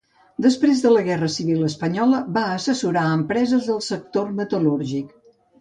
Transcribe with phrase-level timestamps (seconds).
[0.43, 5.17] Després de la guerra civil espanyola va assessorar empreses del sector metal·lúrgic.